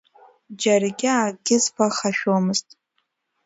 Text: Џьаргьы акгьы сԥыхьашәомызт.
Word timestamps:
Џьаргьы 0.61 1.09
акгьы 1.21 1.57
сԥыхьашәомызт. 1.63 2.67